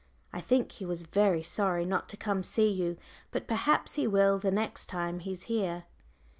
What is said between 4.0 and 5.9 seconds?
will the next time he's here."